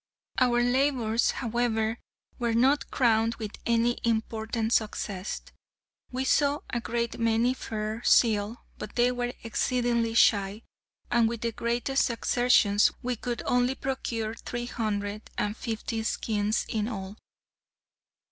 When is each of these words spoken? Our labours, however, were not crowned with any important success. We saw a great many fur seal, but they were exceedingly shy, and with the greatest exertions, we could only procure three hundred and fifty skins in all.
Our 0.39 0.63
labours, 0.63 1.29
however, 1.29 1.99
were 2.39 2.55
not 2.55 2.89
crowned 2.89 3.35
with 3.35 3.51
any 3.67 3.99
important 4.03 4.73
success. 4.73 5.43
We 6.11 6.25
saw 6.25 6.61
a 6.71 6.81
great 6.81 7.19
many 7.19 7.53
fur 7.53 8.01
seal, 8.03 8.65
but 8.79 8.95
they 8.95 9.11
were 9.11 9.31
exceedingly 9.43 10.15
shy, 10.15 10.63
and 11.11 11.29
with 11.29 11.41
the 11.41 11.51
greatest 11.51 12.09
exertions, 12.09 12.91
we 13.03 13.15
could 13.15 13.43
only 13.45 13.75
procure 13.75 14.33
three 14.33 14.65
hundred 14.65 15.29
and 15.37 15.55
fifty 15.55 16.01
skins 16.01 16.65
in 16.67 16.87
all. 16.87 17.15